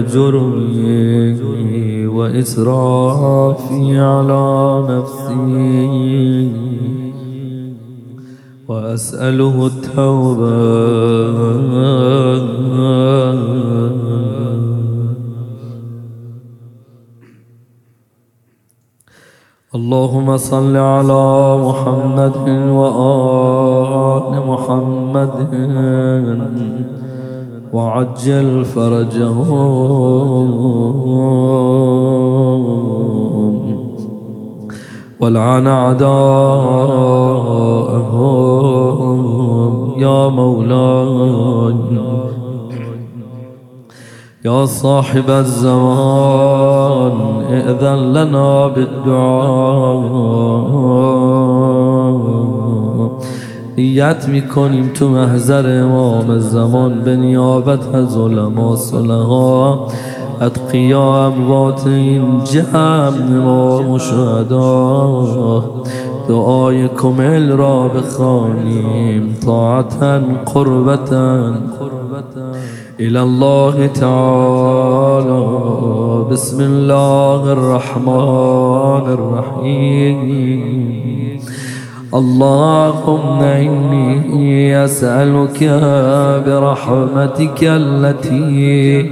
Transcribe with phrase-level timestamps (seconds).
[0.00, 6.52] وجرمي وإسرافي على نفسي.
[8.68, 10.60] وأسأله التوبة.
[19.74, 25.34] اللهم صل على محمد وآل محمد.
[27.72, 29.50] وعجل فرجهم
[35.20, 36.10] والعن أعداءهم
[39.98, 41.74] يا مولاي.
[44.44, 47.12] يا صاحب الزمان
[47.50, 50.10] ائذن لنا بالدعاء.
[53.80, 57.00] نیت می‌کنیم تو محضر امام زمان.
[57.04, 59.78] به نیابت از علما صلحا.
[60.40, 65.64] اتقیا اموات این جمع ما مشهدا.
[66.28, 69.36] دعای کمیل را بخوانیم.
[69.46, 70.20] طاعة
[70.54, 71.54] قربة.
[73.00, 75.40] إلى الله تعالى
[76.32, 80.20] بسم الله الرحمن الرحيم
[82.14, 85.64] اللهم إني أسألك
[86.46, 89.10] برحمتك التي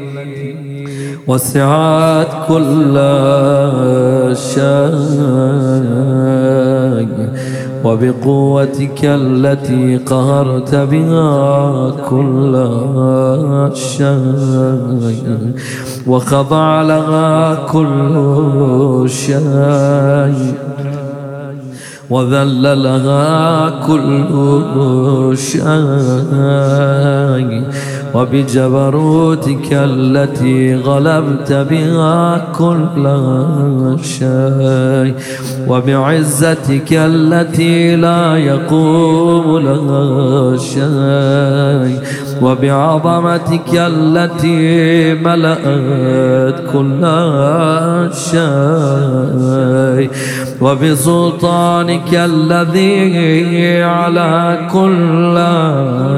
[1.26, 2.94] وسعت كل
[4.54, 4.68] شيء
[7.84, 12.68] وبقوتك التي قهرت بها كل
[13.74, 15.38] شيء
[16.06, 20.54] وخضع لها كل شيء
[22.10, 25.62] وذل لها كل شيء
[28.14, 33.04] وبجبروتك التي غلبت بها كل
[34.02, 35.14] شيء
[35.68, 42.00] وبعزتك التي لا يقوم لها شيء
[42.42, 47.02] وبعظمتك التي ملأت كل
[48.30, 50.10] شيء
[50.60, 55.36] وبسلطانك الذي على كل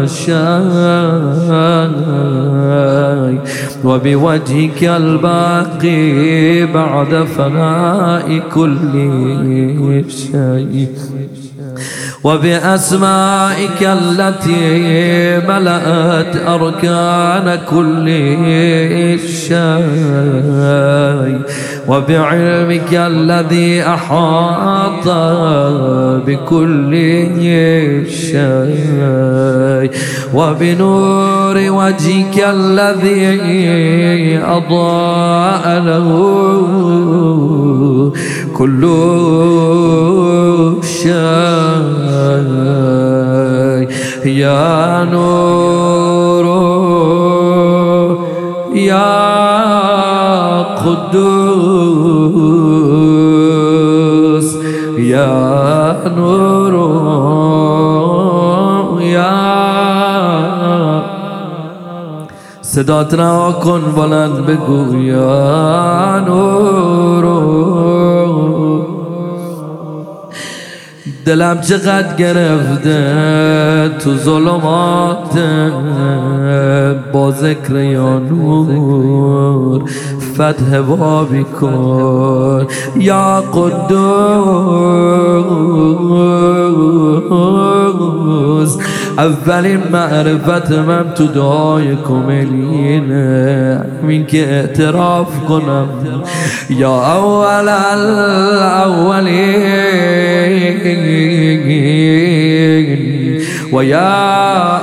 [0.08, 1.50] شيء
[3.84, 10.88] وبوجهك الباقي بعد فناء كل شيء
[12.24, 18.06] وبأسمائك التي ملأت أركان كل
[19.48, 20.30] شيء
[21.88, 25.08] وبعلمك الذي أحاط
[26.26, 26.92] بكل
[28.10, 29.90] شيء
[30.34, 33.28] وبنور وجهك الذي
[34.44, 36.08] أضاء له
[38.56, 38.82] كل
[40.84, 41.99] شيء.
[44.24, 46.46] يا نور
[48.74, 49.40] يا
[50.80, 51.80] قدوس
[54.98, 56.74] يا نور
[59.02, 59.50] يا
[62.62, 67.24] صدات را کن بلند بگو یا نور
[71.24, 75.38] دلم چقدر گرفته تو ظلمات
[77.12, 79.82] با ذکر یا نور
[80.34, 82.66] فتح بابی کن.
[82.96, 84.30] یا قدوس
[89.20, 95.88] أولین معرفت من تو دعای کملینه همین که اعتراف کنم.
[96.70, 99.20] یا اول الاولین
[103.72, 103.98] و یا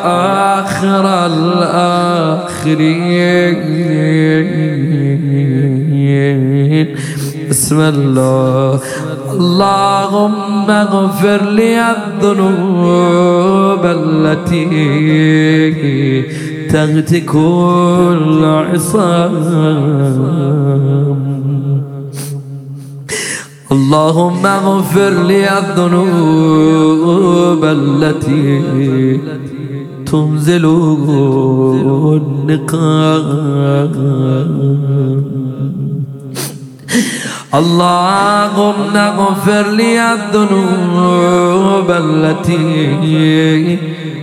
[0.03, 2.47] آخر الآخرین.
[7.49, 8.79] بسم الله.
[9.33, 14.67] اللهم اغفر لي الذنوب التي
[16.71, 19.33] تغتي كل عصام
[23.71, 28.61] اللهم اغفر لي الذنوب التي
[30.05, 30.65] تنزل
[32.17, 33.93] النقام.
[37.53, 43.77] اللهم اغفر لي الذنوب التي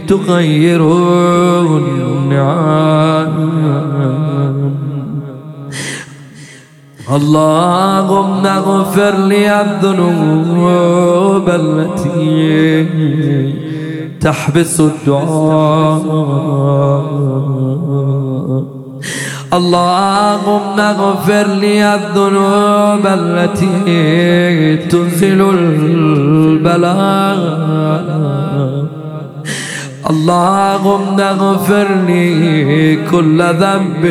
[0.09, 0.81] تغير
[1.76, 3.35] النعم
[7.15, 12.87] اللهم اغفر لي الذنوب التي
[14.21, 16.05] تحبس الدعاء.
[19.55, 27.39] اللهم اغفر لي الذنوب التي تنزل البلاء.
[30.11, 34.05] اللهم اغفر لي كل ذنب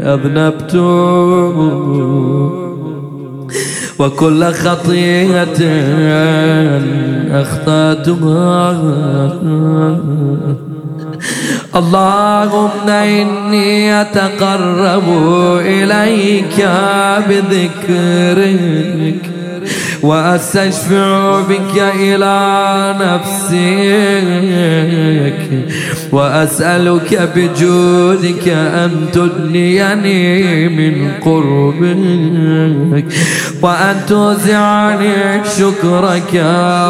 [0.00, 1.54] أذنبته.
[3.98, 5.60] وكل خطيئة
[7.42, 8.82] أخطأتها.
[11.76, 15.08] اللهم إني أتقرب
[15.60, 16.68] إليك
[17.28, 19.30] بذكرك
[20.02, 24.54] وأستشفع بك إلى نفسك
[26.12, 33.04] وأسألك بجودك أن تدنيني من قربك
[33.62, 36.34] وأن توزعني شكرك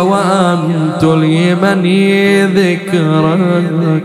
[0.01, 4.03] وأن تلهمني ذكرك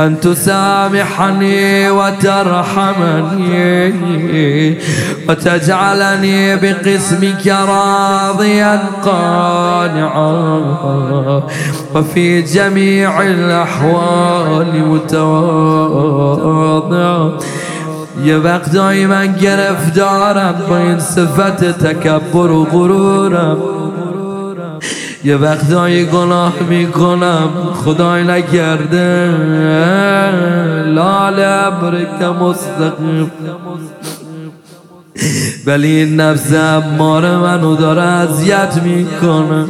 [0.01, 3.47] أن تسامحني وترحمني
[5.29, 10.63] وتجعلني بقسمك راضيا قانعا.
[11.95, 16.27] وفي جميع الأحوال متواضعا.
[18.25, 23.57] یه وقتایی من گرفتارم با این صفت تکبر و غرورم.
[25.25, 27.49] یه وقتایی گناه می‌کنم
[27.85, 29.31] خدای نکرده.
[30.87, 33.31] لال امرک مستقیم.
[35.67, 39.67] ولی این نفس امار منو داره اذیت می‌کنه.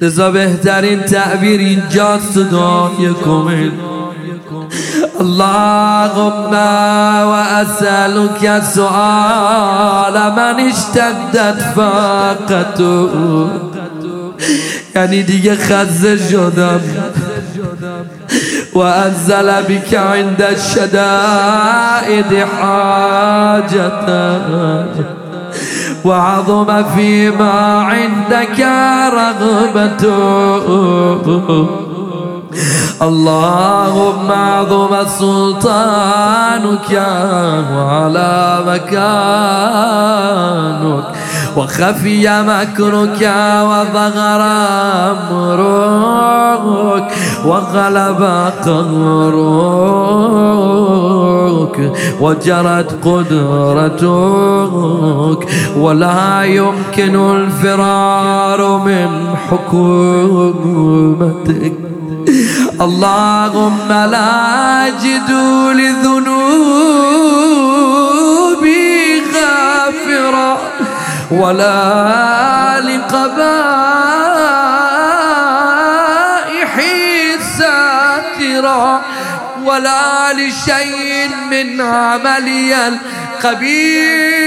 [0.00, 3.72] لذا بهترین تعبیر اینجاست دعای کمیل
[5.20, 6.52] اللهم
[7.30, 13.48] وأسألك سؤال من اشتدت فاقته.
[14.94, 16.80] يعني دیگه خزه شدم.
[18.74, 23.92] وأنزل بك عند الشدائد حاجة
[26.04, 28.66] وعظم فيما عندك
[29.12, 30.14] رغبته.
[33.02, 36.90] اللهم عظم سلطانك
[37.72, 40.14] وعلى مكانك
[41.56, 43.30] وخفي مكرك
[43.70, 44.42] وظهر
[45.10, 47.12] أمرك
[47.46, 48.22] وغلب
[48.64, 49.44] قهرك
[52.20, 54.04] وجرت قدرتك
[55.78, 59.08] ولا يمكن الفرار من
[59.50, 60.54] حكومتك
[62.84, 65.30] اللهم لا أجد
[65.80, 66.44] لذنوبي
[69.34, 70.58] غافرا
[71.30, 73.78] ولا لقبائحي
[77.58, 79.02] ساترا
[79.64, 82.88] ولا لشيء من عملي
[83.44, 84.44] القبيح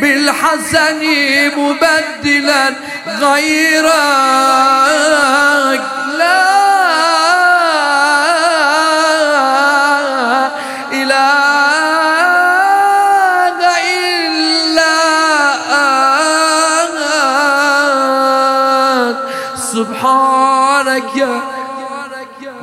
[0.00, 1.00] بالحسن
[1.56, 2.64] مبدلا
[3.20, 3.86] غيرك.
[6.18, 6.65] لا
[20.06, 21.14] سبحانك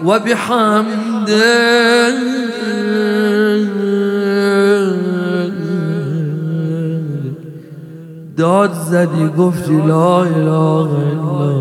[0.06, 1.34] وبحمدك
[8.38, 11.54] داد زدی گفتی لا اله الا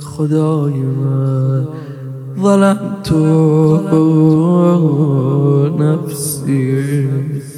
[0.00, 1.64] خدای من
[2.42, 3.12] ظلمت
[5.80, 7.53] نفسی.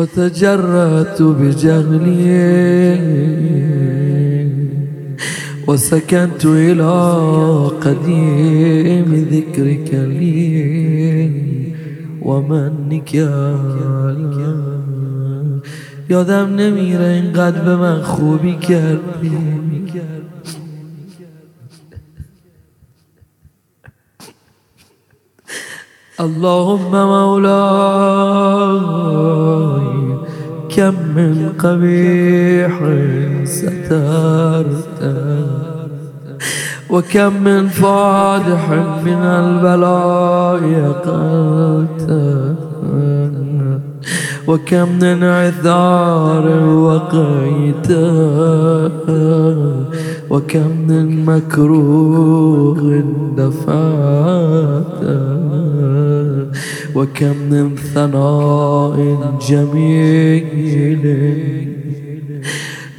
[0.00, 2.30] وتجرأت بجهلي
[5.68, 6.92] وسكنت إلى
[7.80, 11.30] قديم ذكرك لي
[12.22, 13.70] ومنك يا
[16.10, 19.79] یادم نمیره اینقدر به من خوبی کردی
[26.20, 27.50] اللهم مولاي
[30.76, 32.74] كم من قبيح
[33.44, 35.20] سترته
[36.90, 38.70] وكم من فادح
[39.04, 40.62] من البلاء
[41.06, 42.54] قلته
[44.48, 48.00] وكم من عثار وقيته
[50.30, 53.04] وكم من مكروه
[53.36, 54.80] دفعته
[56.94, 58.96] وكم من ثناء
[59.48, 61.04] جميل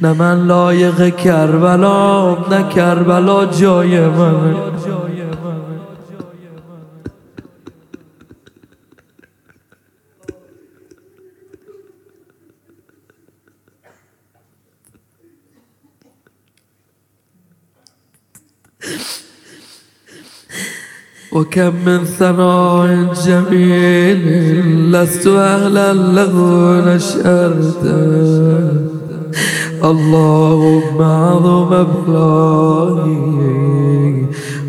[0.02, 4.54] نه من لایق کربلا نه کربلا جای من.
[21.32, 24.22] وكم من ثناء جميل
[24.92, 26.34] لست أهلا له
[26.94, 28.70] نشرته
[29.84, 33.16] اللهم عظم بلائي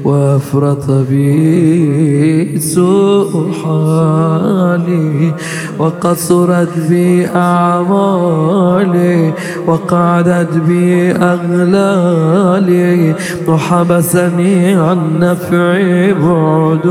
[0.06, 5.34] وافرط بي سوء حالي
[5.80, 9.34] وقصرت بي أعمالي
[9.68, 13.16] وقعدت بي أغلالي
[13.48, 16.86] وحبسني عن نفعي بعد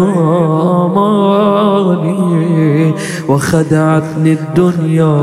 [0.86, 2.94] آمالي
[3.28, 5.16] وخدعتني الدنيا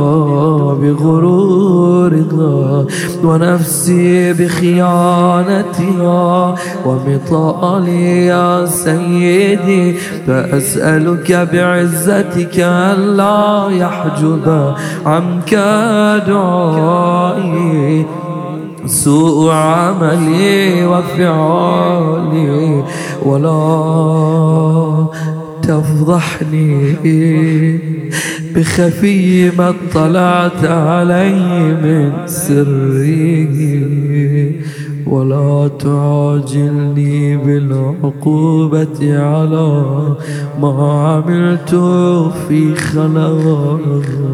[0.81, 2.85] بغرورها
[3.23, 4.95] ونفسي بخيانتها
[7.79, 9.93] ومطالي يا سيدي
[10.27, 14.73] فأسألك بعزتك ألا يحجب
[15.05, 15.53] عنك
[16.27, 18.05] دعائي.
[18.85, 22.83] سوء عملي وفعالي
[23.25, 25.07] ولا
[25.61, 26.95] تفضحني.
[28.55, 31.33] بخفي ما اطلعت علي
[31.83, 33.49] من سري.
[35.09, 39.83] ولا تعاجلني بالعقوبة على
[40.61, 40.73] ما
[41.07, 41.75] عملت
[42.47, 44.29] في خلواتي.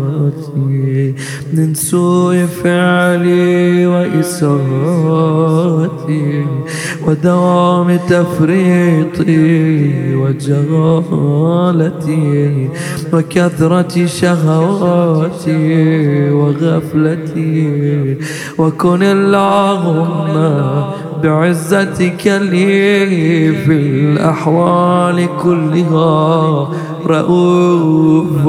[1.54, 4.56] من سوء فعلي وإساءتي
[7.08, 11.70] ودوام تفريطي وجهالتي
[13.14, 15.66] وكثرة شهواتي
[16.32, 18.18] وغفلتي.
[18.58, 20.36] وكن اللهم
[21.24, 26.70] بعزتك لي في الأحوال كلها
[27.06, 28.44] رؤوف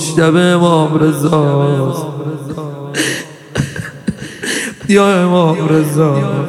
[0.00, 1.92] شب امام رضا
[4.88, 6.42] يا امام رضا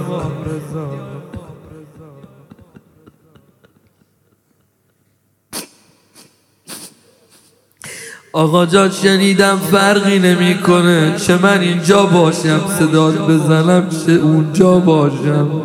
[8.36, 11.16] آقا جان شنیدم فرقی نمی‌کنه.
[11.18, 15.62] چه من اینجا باشم صدات بزنم چه اونجا باشم.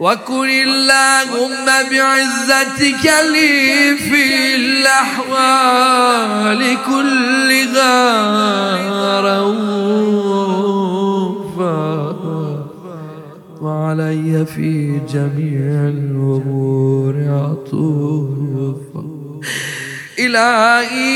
[0.00, 5.96] وكن اللهم بعزتك لي في الأحوال
[6.86, 7.96] كلها
[9.20, 9.77] رؤوفا
[13.88, 19.04] وعلي في جميع الأمور عطوفا
[20.18, 21.06] إلهي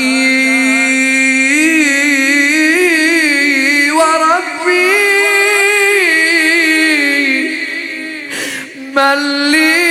[3.91, 4.93] وربي
[8.95, 9.82] من لي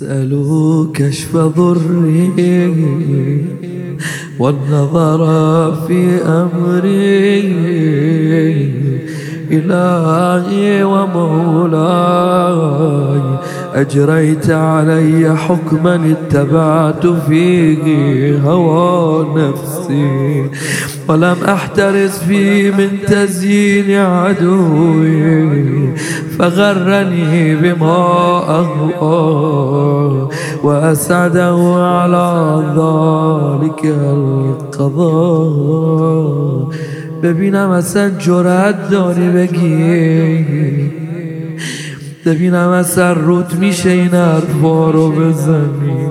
[0.00, 0.32] أسأل
[0.94, 2.32] كشف ضري
[4.38, 5.22] والنظر
[5.86, 7.40] في أمري
[9.50, 11.80] إلهي ومولاي
[13.74, 20.50] أجريت علي حكما اتبعت فيه هوى نفسي
[21.08, 25.94] ولم أحترس فيه من تزيين عدوي
[26.38, 28.06] فغرني بما
[28.60, 30.28] أهوى
[30.62, 33.84] وأسعده على ذلك
[34.80, 35.60] القضاء.
[37.22, 41.09] ببینم أصلا جرأت داری بگی
[42.26, 46.10] ببینم اصلا روت میشه این حرفا رو بزنی.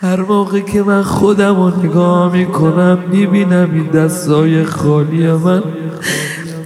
[0.00, 5.62] هر موقع که من خودم رو نگاه می‌کنم می‌بینم این دستای خالی من.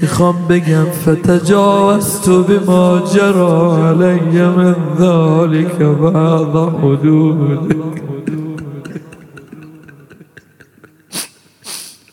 [0.03, 7.77] می‌خوام بگم فتجاوز تو به ماجرا علی من ذالک بعض حدود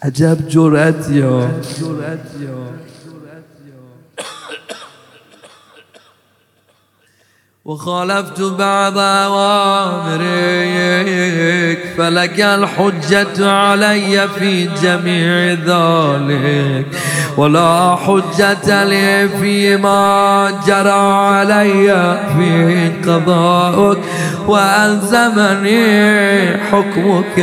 [0.05, 1.49] عجب جرأت یا؟
[7.65, 10.19] وخالفت بعض أوامرك
[11.97, 16.85] فلك الحجة علي في جميع ذلك.
[17.37, 23.97] ولا حجة لي فيما جرى علي في قضاءك
[24.47, 25.83] وألزمني
[26.57, 27.37] حكمك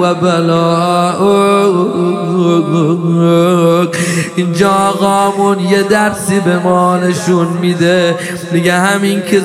[0.00, 1.68] وبلاؤك.
[4.36, 8.16] اینجا آقامون یه درسی به ما نشون میده
[8.52, 8.74] دیگه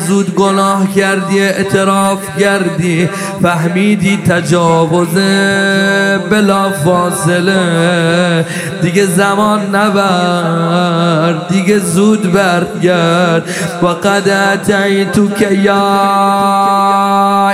[0.08, 3.10] زود گناه کردی اعتراف کردی
[3.42, 8.46] فهمیدی تجاوزه بلا فاصله.
[8.82, 13.44] دیگه زمان نبر دیگه زود برگرد.
[13.84, 16.94] و قد اتیتو که یا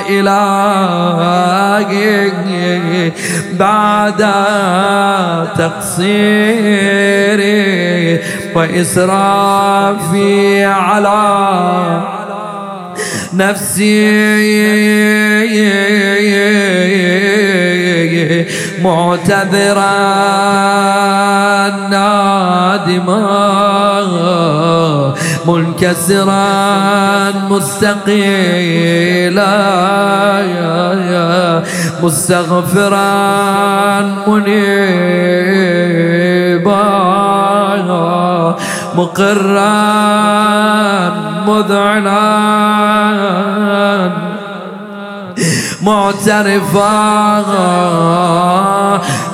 [0.10, 1.50] إلهي
[3.60, 4.26] بعد
[5.58, 6.80] تقصيري
[8.56, 12.19] وإسرافي على
[13.34, 14.10] نفسي.
[18.84, 19.90] معتذرا
[21.90, 23.30] نادما.
[25.48, 26.50] منكسرا
[27.50, 29.50] مستقيلا.
[32.04, 33.00] مستغفرا
[34.28, 35.50] منيبا.
[38.96, 39.70] مقرا
[41.48, 42.30] مذعنا
[45.82, 47.44] معترفا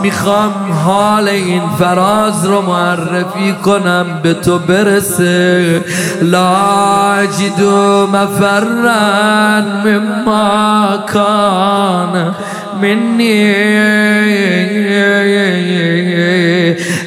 [0.02, 0.54] می‌خوام
[0.86, 5.84] حال این فراز رو معرفی کنم به تو برسه.
[6.22, 12.36] لا أجد مفرا مما كان.
[12.82, 13.56] مني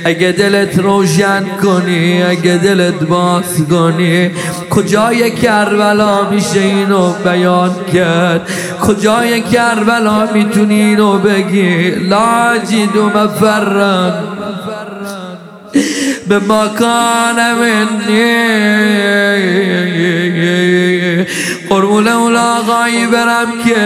[0.04, 4.30] اگه دلت روشن کنی اگه دلت باز کنی.
[4.70, 8.48] کجای کربلا میشه اینو بیان کرد؟
[8.82, 14.14] کجای کربلا می‌تونی اینو بگی؟ لا جید و مفرم
[16.28, 18.48] به مکان منی
[21.70, 23.76] قربون اولا آقایی برم که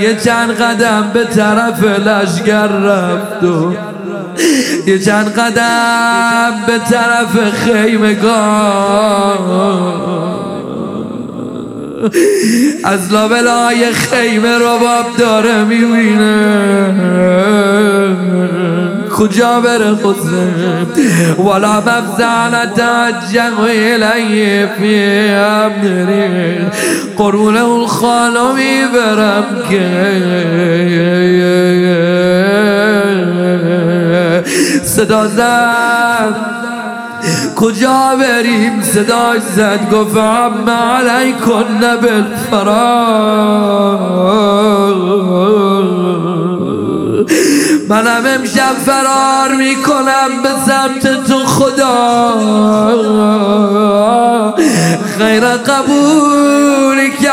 [0.00, 3.74] یه چند قدم به طرف لشگر رفت و
[4.86, 9.08] یه چند قدم به طرف خیمگان
[12.84, 17.38] از لابلای خیمه رباب داره می‌بینه.
[19.18, 20.46] کجا بره خسه
[21.42, 26.66] ولا مفزعنا توجه الی فی امری
[27.16, 29.88] قرون اون خانو می‌برم که
[34.82, 36.34] صدا زد.
[37.56, 39.90] کجا بریم؟ صداش زد.
[39.92, 43.58] گفت عم علیکن بالفرار
[47.88, 52.34] منم امشب فرار می‌کنم به سمت تو خدا.
[55.18, 57.30] غیر قبول که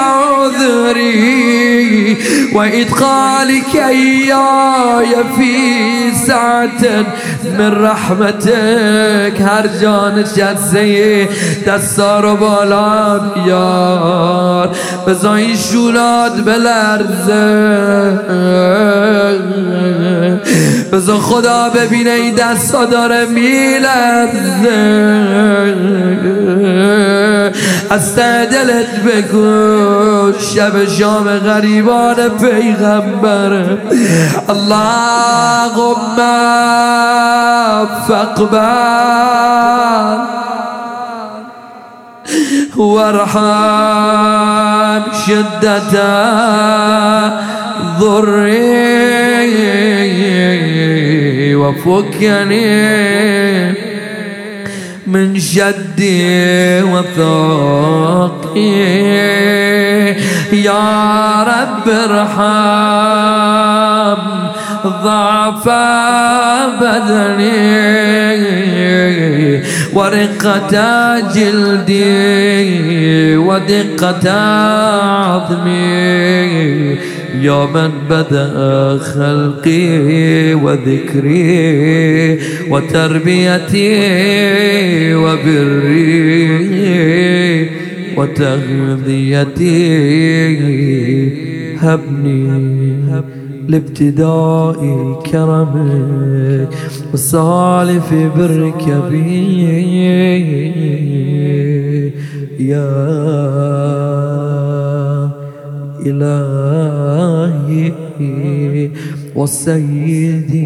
[2.56, 5.56] وإدخالك إياي في
[6.28, 7.06] ساعة
[7.60, 11.28] من رحمتك هرجان جزي
[11.68, 14.70] دستار بالان یار.
[15.08, 17.46] بزاي شولاد بلرزه.
[20.94, 24.76] بزا خدا ببینه این دستا داره میلرزه.
[27.92, 33.78] استعدلت بگو شب شام غریبان پیغمبر.
[34.50, 36.18] اللهم
[38.08, 39.46] فاقبل
[42.78, 44.06] وارحم
[45.28, 45.94] شدة
[48.00, 48.86] ضري
[51.56, 52.76] وفكني.
[55.08, 58.56] من شدي وثقي
[60.54, 63.06] يا رب ارحم
[65.04, 65.70] ضعف
[66.82, 67.56] بدني
[69.94, 70.74] ورقة
[71.20, 72.06] جلدي
[73.38, 74.32] ودقة
[75.12, 76.36] عظمي.
[77.42, 82.40] يا من بدأ خلقي وذكري.
[82.70, 83.96] وتربيتي
[85.16, 86.46] وبري
[88.18, 89.76] وتغذيتي
[91.80, 92.96] هبني
[93.70, 94.80] لابتداء
[95.32, 96.70] كرمك
[97.12, 99.66] والصالف برك بي
[102.60, 102.92] يا
[106.06, 107.92] إلهي
[109.36, 110.66] وسيدي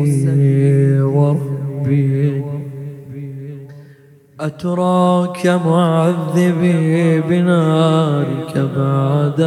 [4.39, 9.39] أتراك معذبي بنارك بعد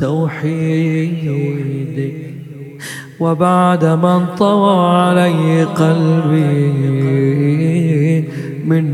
[0.00, 1.52] توحيدك
[3.20, 6.72] وبعد من طوى علي قلبي
[8.64, 8.84] من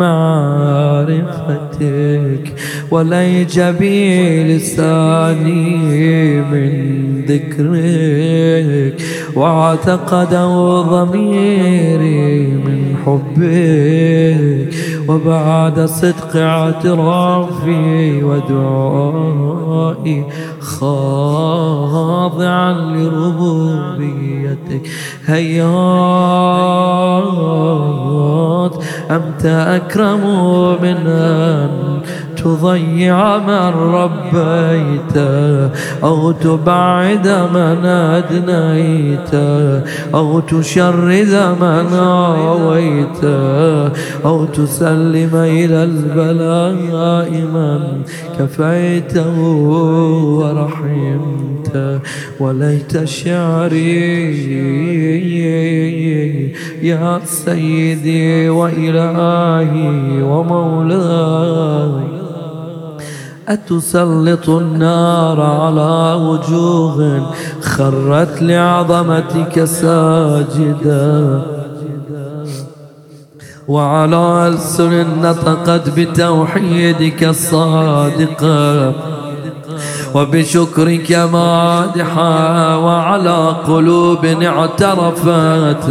[0.00, 1.80] معرفتك
[2.90, 6.72] وليج بي لساني من
[7.28, 9.02] ذكرك.
[9.36, 10.34] واعتقد
[10.90, 14.74] ضميري من حبك
[15.08, 20.24] وبعد صدق اعترافي ودعائي
[20.60, 24.82] خاضعا لربوبيتك.
[25.26, 25.60] هيات
[29.10, 29.46] أنت
[29.90, 30.22] أكرم
[30.82, 31.99] من أن
[32.44, 35.16] تضيع من ربيت
[36.04, 39.34] أو تبعد من أدنيت
[40.14, 43.24] أو تشرد من آويت
[44.24, 48.02] أو تسلم إلى البلاء من
[48.38, 49.38] كفيته
[50.40, 52.00] ورحمت.
[52.40, 54.10] وليت شعري
[56.82, 62.20] يا سيدي وإلهي ومولاي.
[63.50, 67.30] أتسلط النار على وجوه
[67.62, 71.42] خرت لعظمتك ساجدا.
[73.68, 78.94] وعلى ألسن نطقت بتوحيدك الصادقة.
[80.14, 85.84] وبشكرك مادحا وعلى قلوب اعترفت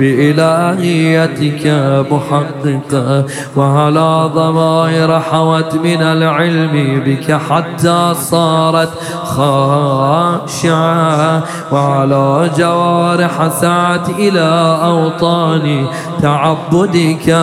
[0.00, 1.66] بإلهيتك
[2.10, 3.24] محققة
[3.56, 8.88] وعلى ضمائر حوت من العلم بك حتى صارت
[9.24, 15.86] خاشعة وعلى جوارح سعت إلى أوطان
[16.22, 17.36] تعبدك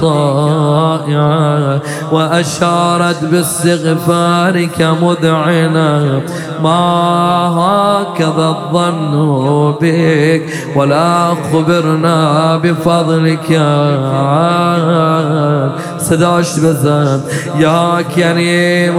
[0.00, 1.80] طائعة
[2.12, 6.22] وأشارت باستغفارك مذعنة علينا
[6.62, 6.80] ما
[7.60, 10.42] هكذا الظن بك
[10.76, 13.48] ولا خبرنا بفضلك
[15.98, 17.20] صداش بزن
[17.58, 18.98] يا كريم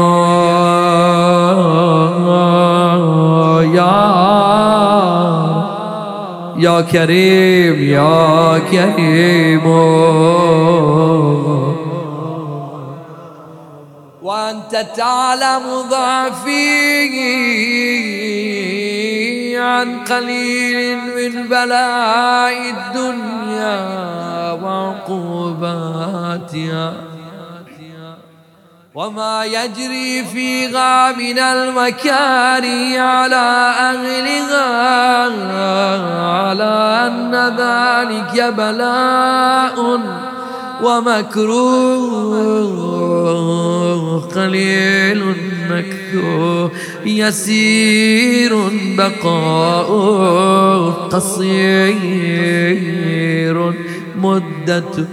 [3.76, 4.22] يا
[6.58, 9.66] يا كريم يا كريم.
[14.74, 16.52] وأنت تعلم ضعفي
[19.58, 23.82] عن قليل من بلاء الدنيا
[24.64, 25.74] وعقوباتها.
[28.96, 34.66] وما يجري فيها من المكاري على أهلها
[36.32, 40.00] على أن ذلك بلاء
[40.84, 42.72] ومكروه
[44.36, 45.36] قليل
[45.70, 46.72] مكثور
[47.06, 49.90] يسير بقاء
[51.12, 52.42] قصير
[54.16, 55.08] مدة.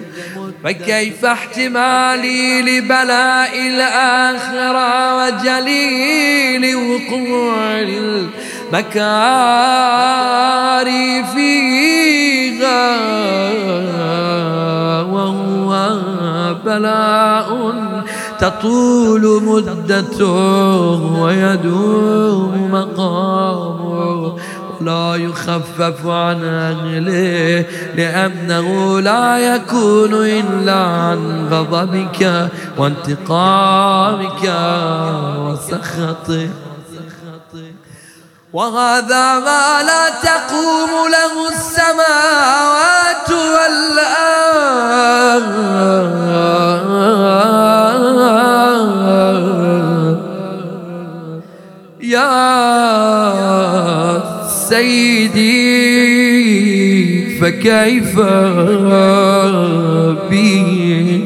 [0.65, 7.81] فكيف احتمالي لبلاء الآخرة وجليل وقوع
[8.73, 9.25] المكاري
[11.35, 12.99] فيها
[15.13, 15.71] وهو
[16.67, 17.75] بلاء
[18.39, 20.33] تطول مدته
[21.23, 24.39] ويدوم مقامه.
[24.81, 27.65] لا يخفف عن أهله
[27.97, 34.45] لأنه لا يكون إلا عن غضبك وانتقامك
[35.39, 36.68] وسخطك.
[38.53, 44.29] وهذا ما لا تقوم له السماوات والأرض.
[52.01, 52.53] يا
[54.69, 55.69] سيدي
[57.41, 58.15] فكيف
[60.31, 61.18] بي؟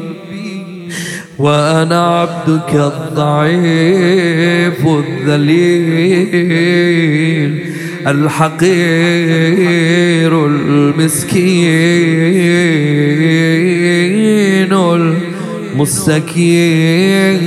[1.43, 6.23] وأنا عبدك الضعيف الذليل
[8.07, 8.71] الحقير
[10.45, 12.13] المسكين
[15.73, 17.39] المستكين.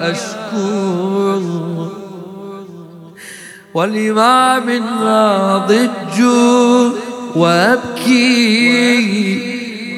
[0.00, 1.42] أشكو.
[3.74, 6.22] ولما منها ضج
[7.36, 8.92] وأبكي.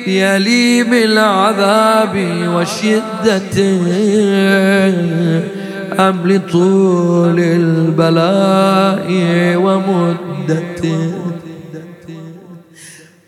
[0.07, 2.15] يليم العذاب
[2.55, 3.83] وشدته
[6.01, 9.07] أم لطول البلاء
[9.57, 11.15] ومدته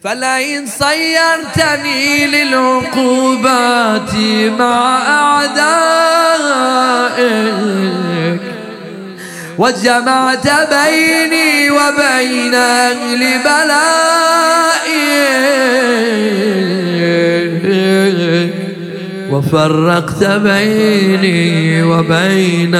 [0.02, 4.14] فلئن صيرتني للعقوبات
[4.58, 6.06] مع أعدائك
[9.58, 13.86] وجمعت بيني وبين أهل بلائك
[19.36, 22.74] وفرقت بيني وبين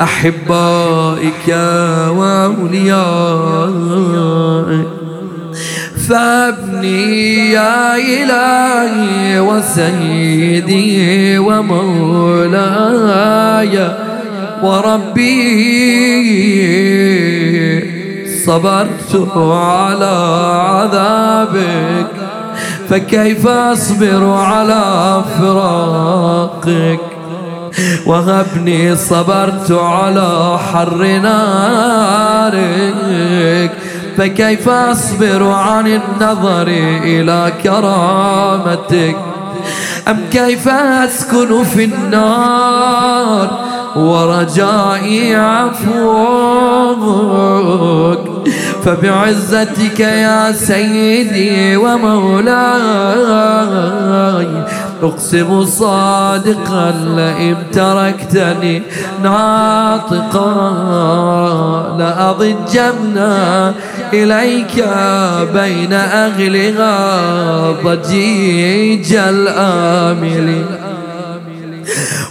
[0.00, 1.48] أحبائك
[2.08, 2.94] وأوليائك
[6.08, 12.94] فابني يا إلهي وسيدي ومولاي
[14.62, 15.64] وربي
[18.46, 20.16] صبرت على
[20.68, 22.33] عذابك.
[22.88, 27.00] فكيف أصبر على فراقك؟
[28.06, 32.64] وهبني صبرت على حر نارك.
[34.16, 36.66] فكيف أصبر عن النظر
[37.04, 39.16] إلى كرامتك؟
[40.08, 43.50] أم كيف أسكن في النار
[43.96, 45.94] ورجائي عفوك؟
[48.84, 52.54] فبعزتك يا سيدي ومولاي
[55.02, 58.82] أقسم صادقا لئن تركتني
[59.22, 60.50] ناطقا
[61.98, 63.18] لأضجن
[64.12, 64.84] إليك
[65.54, 70.64] بين أهلها ضجيج الآمل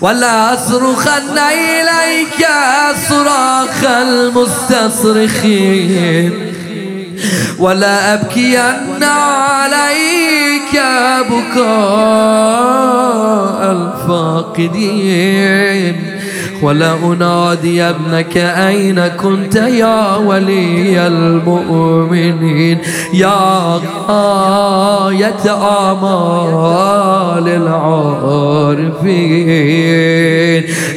[0.01, 2.47] ولا أصرخن إليك
[3.09, 6.31] صراخ المستصرخين.
[7.59, 10.81] ولا أبكين عليك
[11.29, 12.51] بكاء
[13.71, 15.95] الفاقدين.
[16.63, 22.77] ولا أنادي ابنك أين كنت يا ولي المؤمنين؟
[23.13, 25.43] يا غاية
[25.91, 28.93] آمال العارفين.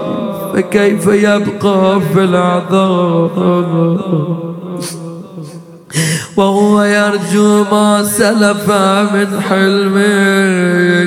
[0.54, 3.30] فكيف يبقى في العذاب
[6.36, 8.70] وهو يرجو ما سلف
[9.12, 11.04] من حلمك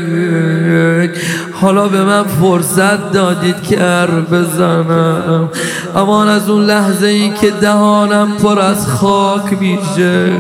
[1.62, 5.50] حالا به من فرصت دادید که زار بزنم.
[5.96, 10.32] امان از اون لحظه ای که دهانم پر از خاک میشه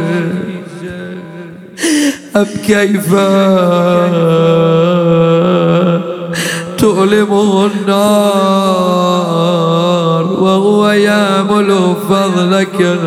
[2.35, 3.27] أم كيف
[6.87, 8.77] تؤلمه النار
[10.41, 12.97] وهو يأمل فضلك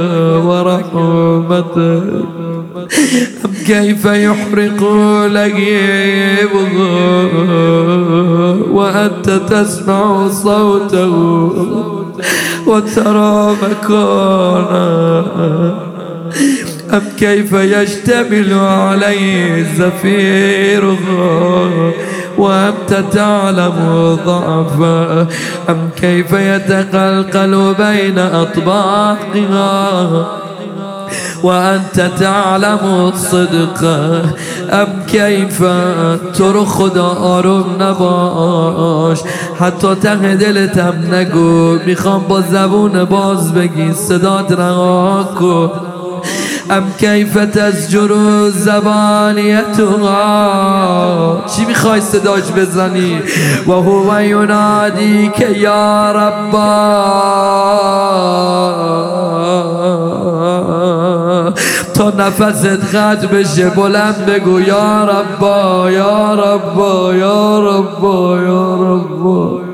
[0.45, 2.05] ورحمتك
[3.45, 4.83] أم كيف يحرق
[5.27, 6.75] لهيبه
[8.71, 11.15] وأنت تسمع صوته
[12.67, 15.31] وترى مكانه.
[16.93, 20.99] أم كيف يشتمل عليه زفيره
[22.41, 23.79] وأنت تعلم
[24.27, 25.27] ضعفا.
[25.69, 29.81] أم كيف يتقلقل بين أطباقها
[31.43, 33.85] وأنت تعلم الصدق.
[34.71, 35.59] أم كيف
[36.35, 36.99] ترخد
[37.35, 39.19] آروم نباش
[39.61, 45.29] حتی ته دلتم نگو می‌خوام با زبون باز بگی صدات رها
[46.71, 48.11] ام کیف تزجر
[48.51, 50.05] زبانیتها
[51.57, 53.23] چی می‌خوای صداش بزنی؟
[53.67, 57.11] و هو ینادی که یا ربا
[61.95, 69.70] تا نفست قد بشه بلند بگو یا ربا یا ربا یا ربا یا ربا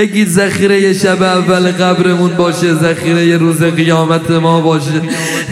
[0.00, 5.00] بگید ذخیره شب اول قبرمون باشه ذخیره روز قیامت ما باشه.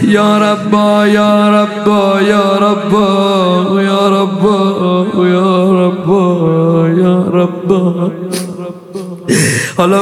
[0.07, 8.11] یا ربا یا ربا یا ربا یا ربا یا ربا یا ربا.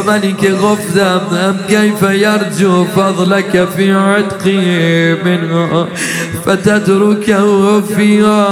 [0.08, 5.88] منی که گفتم ام کیف یرجو فضلك فی عتقی منها
[6.46, 7.38] فتترکه
[7.96, 8.44] فیها.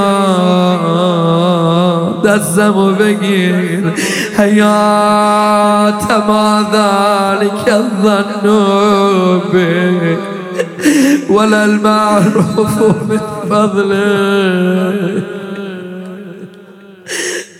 [2.25, 3.93] دستمو بگیر.
[4.37, 8.45] حیات ما ذلك الظن
[9.53, 10.17] به.
[11.29, 12.77] ولا المعروف
[13.09, 15.34] من فضله.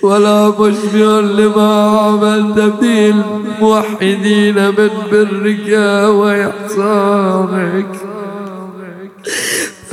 [0.06, 3.14] ولا مشبع لما عملت به
[3.60, 5.70] الموحدين من برك
[6.10, 7.86] وإحسانك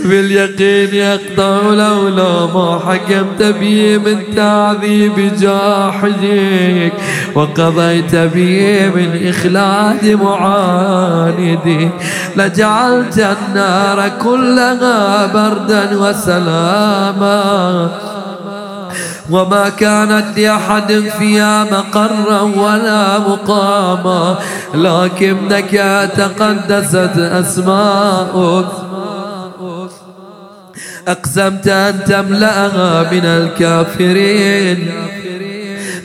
[0.05, 6.93] باليقين يقطع لولا ما حكمت به من تعذيب جاحدك.
[7.35, 11.91] وقضيت به من إخلاد معاندك.
[12.37, 17.43] لجعلت النار كلها بردا وسلاما.
[19.31, 24.39] وما كانت لأحد فيها مقرا ولا مقاما
[24.75, 25.71] لكنك
[26.17, 28.67] تقدست أسماؤك.
[31.09, 34.91] أقسمت أن تملأها من الكافرين.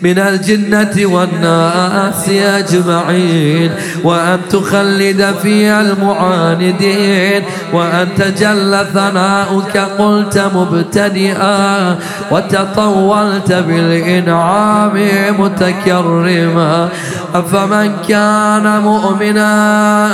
[0.04, 3.72] من الجنة والناس أجمعين
[4.04, 11.96] وأن تخلد فيها المعاندين وأن تجل ثناؤك قلت مبتدئا
[12.32, 16.90] وتطولت بالإنعام متكرما.
[17.36, 20.10] أفمن كان مؤمنا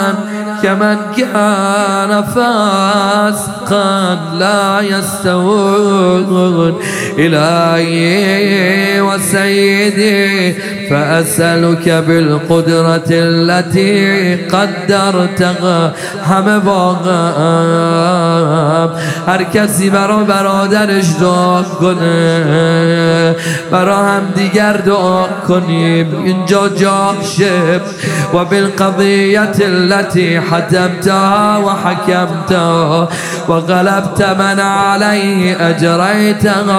[0.63, 6.79] كمن كان فاسقا لا يستوون
[7.19, 10.53] إلهي وسيدي
[10.89, 15.93] فأسألك بالقدرة التي قدرتها
[16.67, 18.22] واقعا
[19.27, 23.35] هر کسی برا برادرش دعا کنه
[23.71, 26.15] برا هم دیگر دعا کنیم.
[26.23, 27.81] اینجا جاشه
[28.33, 33.07] و بالقضیت التي حتمتها وحكمتها
[33.47, 36.73] وغلبت من عليه أجريتها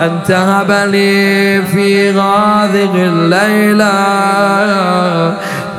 [0.00, 3.92] أن تهب لي في هذه الليلة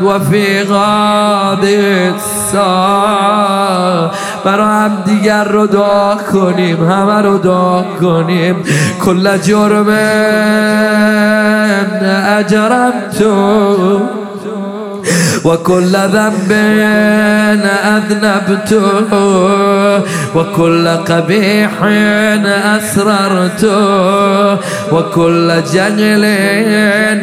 [0.04, 4.12] وفي غاده الساعة.
[4.46, 8.56] برا هم دیگر رو دعا کنیم همه رو دعا کنیم.
[9.06, 9.90] کل جرم
[12.38, 14.29] اجرم تو.
[15.46, 16.52] وكل ذنب
[17.98, 18.84] أذنبته
[20.36, 21.72] وكل قبيح
[22.76, 24.58] أسررته
[24.92, 26.26] وكل جهل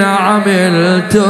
[0.03, 1.26] عملته.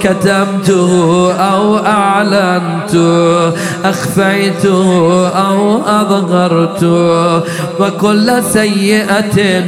[0.00, 3.52] كتمته أو أعلنته
[3.84, 7.42] أخفيته أو أظهرته.
[7.80, 9.64] وكل سيئة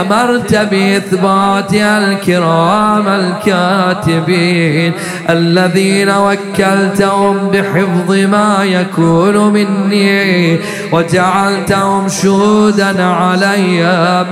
[0.00, 4.92] أمرت بإثباتها الكرام الكاتبين.
[5.30, 10.58] الذين وكلتهم بحفظ ما يكون مني
[10.92, 13.82] وجعلتهم شهودا علي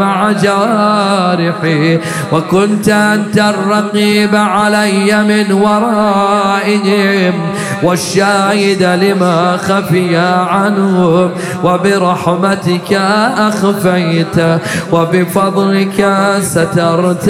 [0.01, 1.99] مع جوارحي
[2.33, 7.35] وكنت أنت الرقيب علي من ورائهم
[7.83, 11.31] والشاهد لما خفي عنهم
[11.65, 12.93] وبرحمتك
[13.39, 14.59] أخفيت
[14.93, 17.29] وبفضلك سترت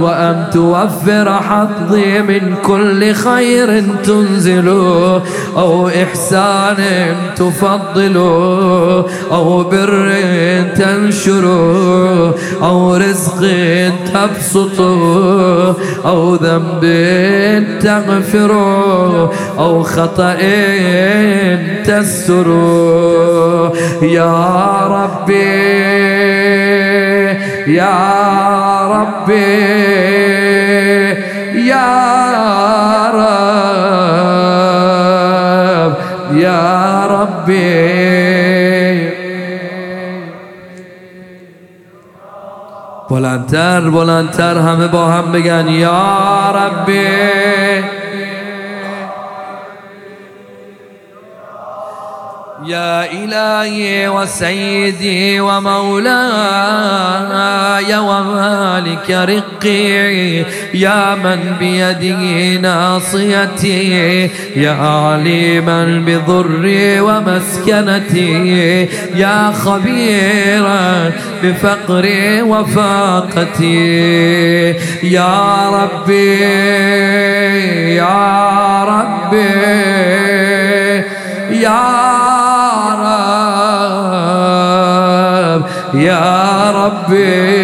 [0.00, 4.68] وأن توفر حظي من كل خير تنزل
[5.56, 6.76] أو إحسان
[7.36, 8.16] تفضل
[9.32, 10.12] أو بر
[10.76, 11.44] تنشر
[12.62, 13.46] أو رزق
[14.14, 14.80] تبسط
[16.06, 16.84] أو ذنب
[17.80, 18.52] تغفر
[19.58, 20.36] أو خطأ
[21.84, 22.48] تستره
[24.02, 24.46] يا
[24.86, 25.38] ربي
[27.66, 27.98] يا
[28.90, 30.37] ربي
[31.78, 33.28] يا رب
[36.36, 37.98] يا ربي.
[43.10, 47.08] بلندتر بلندتر همه با هم بگن يا ربي
[52.68, 56.18] يا إلهي وسيدي ومولاي
[57.98, 60.44] ومالك رقي
[60.74, 71.12] يا من بيده ناصيتي يا عليما بضري ومسكنتي يا خبيرا
[71.42, 73.88] بفقري وفاقتي
[75.02, 76.40] يا ربي
[77.96, 79.88] يا ربي
[81.62, 81.82] يا
[85.54, 87.58] رب يا ربي.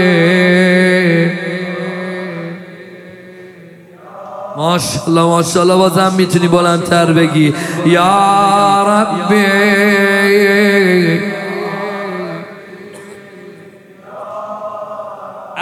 [4.57, 7.55] ماشاءالله ماشاءالله بازم می‌تونی بلندتر بگی.
[7.87, 9.45] یا ربی.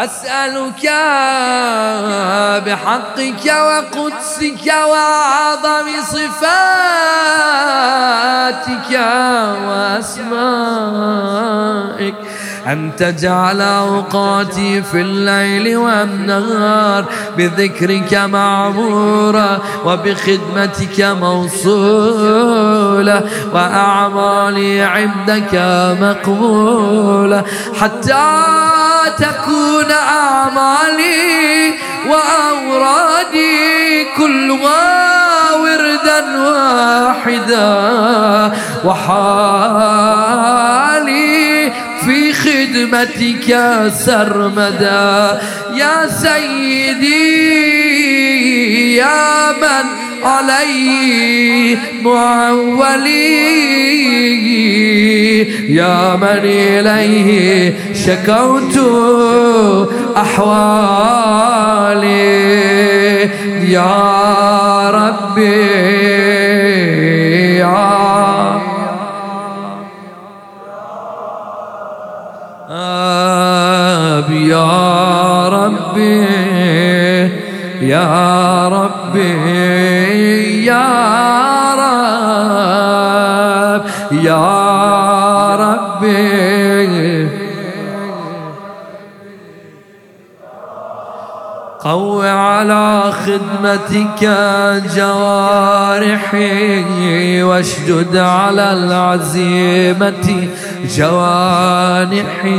[0.05, 0.85] أسألك
[2.67, 6.53] بحقك وقدسك وأعظم صفاتك
[9.67, 10.23] وأسمائك.
[12.67, 17.05] أن تجعل أوقاتي في الليل والنهار
[17.39, 22.43] بذكرك معمورة وبخدمتك موصولة
[23.55, 25.55] وأعمالي عندك
[26.01, 27.45] مقبولة
[27.81, 28.43] حتى
[29.19, 31.75] تكون أعمالي
[32.09, 37.73] وأورادي كلها وردا واحدا
[40.53, 41.73] وحالي
[42.05, 43.49] في خدمتك
[43.95, 45.41] سرمدا
[45.75, 47.53] يا سيدي
[48.97, 49.87] يا من
[50.25, 53.43] علي معولي.
[55.75, 58.79] يا من إليه شكوت
[60.17, 61.53] أحوالي.
[63.69, 65.53] يا ربي
[67.59, 68.02] يا
[74.23, 76.27] ربي يا ربي
[77.83, 79.17] يا رب
[84.13, 87.29] يا ربي.
[91.85, 94.23] قو على خدمتك
[94.97, 96.43] جوارحي
[97.43, 100.49] واشدد على العزيمة
[100.97, 102.53] جوانحي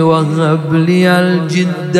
[0.00, 1.96] وهب لي الجد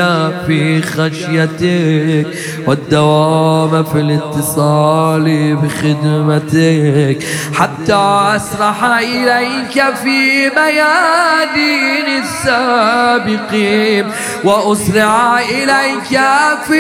[0.47, 2.27] في خشيتك
[2.67, 7.19] والدوام في الاتصال بخدمتك.
[7.55, 7.95] حتى
[8.37, 14.05] أسرح إليك في ميادين السابقين.
[14.45, 16.21] وأسرع إليك
[16.67, 16.79] في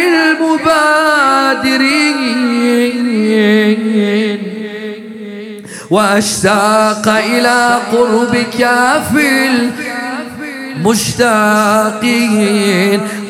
[1.54, 2.43] المبادرين.
[5.90, 8.68] وأشتاق إلى قربك
[9.12, 9.48] في
[10.76, 12.50] المشتاقين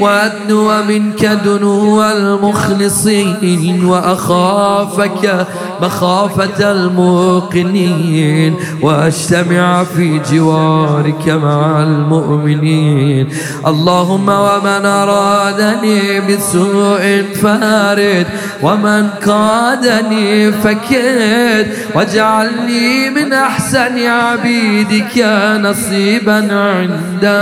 [0.01, 5.47] وأدنو منك دنو المخلصين وأخافك
[5.82, 13.28] مخافة الموقنين وأجتمع في جوارك مع المؤمنين.
[13.66, 18.26] اللهم ومن أرادني بسوء فارد
[18.62, 25.26] ومن قادني فكد واجعلني من أحسن عبيدك
[25.61, 27.34] نصيبا عندك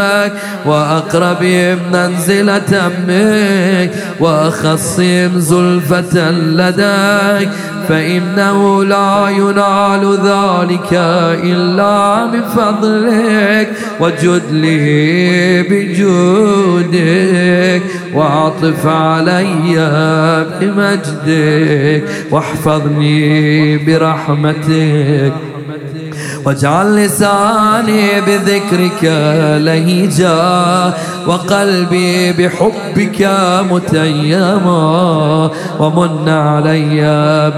[0.66, 1.42] وأقرب
[1.92, 3.90] منزلة منك
[4.20, 7.48] وأخصم زلفة لديك.
[7.88, 10.92] فإنه لا ينال ذلك
[11.44, 13.68] إلا بفضلك
[14.00, 16.92] وجد لي بجودك.
[18.14, 19.76] وعطف علي
[20.60, 25.32] بمجدك واحفظني برحمتك.
[26.44, 29.04] واجعل لساني بذكرك
[29.58, 30.94] لهجا
[31.26, 33.28] وقلبي بحبك
[33.70, 37.00] متيما ومن علي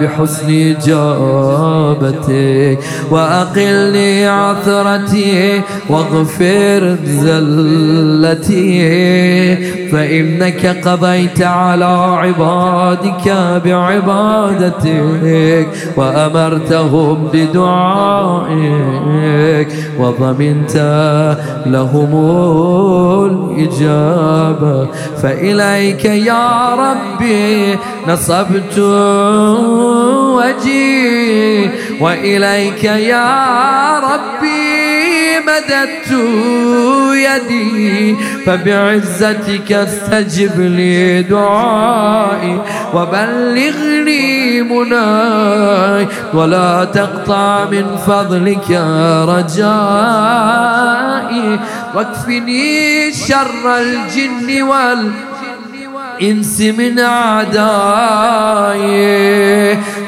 [0.00, 2.78] بحسن إجابتك
[3.10, 8.74] وأقلني عثرتي واغفر زلتي
[9.92, 18.73] فإنك قضيت على عبادك بعبادتك وأمرتهم بدعائك
[19.98, 20.76] وضمنت
[21.66, 22.12] لهم
[23.30, 24.88] الإجابة.
[25.22, 28.78] فإليك يا ربي نصبت
[30.38, 31.70] وجهي
[32.00, 34.54] وإليك يا ربي
[35.46, 36.10] مددت
[37.14, 38.16] يدي.
[38.46, 42.58] فبعزتك استجب لي دعائي.
[42.94, 48.70] وبلغني مناي ولا تقطع من فضلك
[49.28, 50.64] رجائي
[51.94, 58.34] واكفني شر الجن والإنس من أعدائي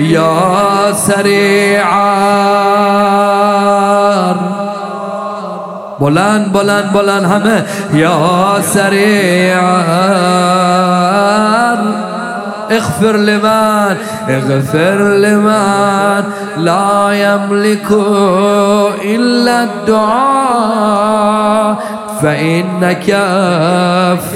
[0.01, 2.37] يا سريع الرضا
[6.01, 7.66] بلند بلند بلند همه.
[7.95, 10.16] يا سريع الرضا
[12.71, 13.97] اغفر لمن
[14.29, 16.25] اغفر لمن
[16.57, 17.91] لا يملك
[19.05, 21.17] إلا الدعاء.
[22.23, 23.07] فإنك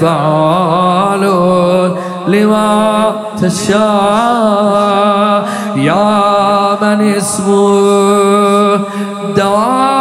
[0.01, 1.23] فعال
[2.27, 3.11] لما
[3.41, 5.47] تشاء.
[5.75, 6.21] يا
[6.81, 8.79] من اسمه
[9.37, 9.91] دواء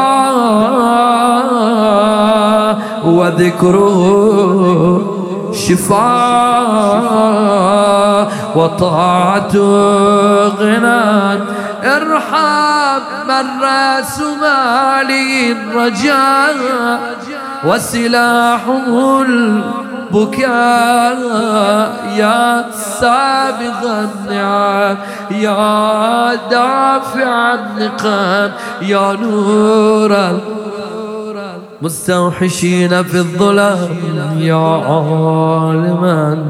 [3.04, 3.98] وذكره
[5.68, 7.20] شفاء
[8.56, 9.62] وطاعته
[10.60, 11.40] غنى.
[11.84, 17.00] ارحم من راس مالي الرجاء
[17.64, 21.18] وسلاحه البكاء
[22.16, 22.64] يا
[23.00, 24.96] سابغ النعم.
[25.30, 28.50] يا دافع النقم
[28.82, 30.12] يا نور
[31.82, 33.88] مستوحشين في الظلام
[34.38, 36.44] يا عالما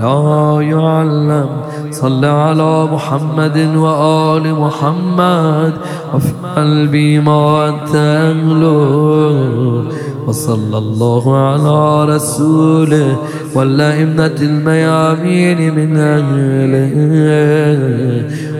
[0.00, 1.48] لا يعلم.
[1.90, 5.72] صل على محمد وآل محمد
[6.14, 9.84] وفي قلبي ما أنت أهله
[10.26, 13.16] وصلى الله على رسوله
[13.54, 16.94] والأئمة الميامين من أهله.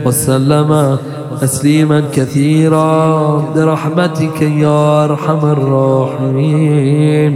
[0.07, 0.99] وسلم
[1.41, 7.35] تسليما كثيرا برحمتك يا أرحم الراحمين.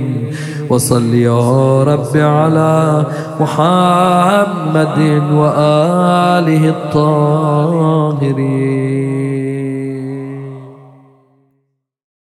[0.70, 3.06] وصل يا رب على
[3.40, 4.98] محمد
[5.32, 8.32] وآله الطاهرين.